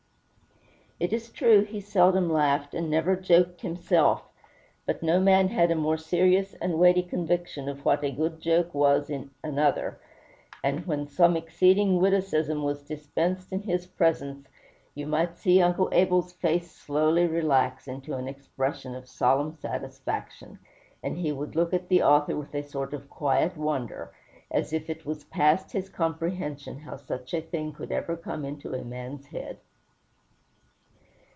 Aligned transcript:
It 1.03 1.11
is 1.13 1.31
true, 1.31 1.63
he 1.63 1.81
seldom 1.81 2.29
laughed, 2.31 2.75
and 2.75 2.87
never 2.87 3.15
joked 3.15 3.61
himself; 3.61 4.21
but 4.85 5.01
no 5.01 5.19
man 5.19 5.47
had 5.47 5.71
a 5.71 5.75
more 5.75 5.97
serious 5.97 6.53
and 6.61 6.77
weighty 6.77 7.01
conviction 7.01 7.67
of 7.67 7.83
what 7.83 8.03
a 8.03 8.11
good 8.11 8.39
joke 8.39 8.71
was 8.75 9.09
in 9.09 9.31
another; 9.43 9.99
and 10.63 10.85
when 10.85 11.07
some 11.07 11.35
exceeding 11.35 11.99
witticism 11.99 12.61
was 12.61 12.83
dispensed 12.83 13.51
in 13.51 13.63
his 13.63 13.87
presence, 13.87 14.47
you 14.93 15.07
might 15.07 15.39
see 15.39 15.59
Uncle 15.59 15.89
Abel's 15.91 16.33
face 16.33 16.69
slowly 16.71 17.25
relax 17.25 17.87
into 17.87 18.13
an 18.13 18.27
expression 18.27 18.93
of 18.93 19.07
solemn 19.09 19.55
satisfaction, 19.55 20.59
and 21.01 21.17
he 21.17 21.31
would 21.31 21.55
look 21.55 21.73
at 21.73 21.89
the 21.89 22.03
author 22.03 22.37
with 22.37 22.53
a 22.53 22.61
sort 22.61 22.93
of 22.93 23.09
quiet 23.09 23.57
wonder, 23.57 24.13
as 24.51 24.71
if 24.71 24.87
it 24.87 25.03
was 25.03 25.23
past 25.23 25.71
his 25.71 25.89
comprehension 25.89 26.81
how 26.81 26.95
such 26.95 27.33
a 27.33 27.41
thing 27.41 27.73
could 27.73 27.91
ever 27.91 28.15
come 28.15 28.45
into 28.45 28.75
a 28.75 28.83
man's 28.83 29.25
head. 29.25 29.57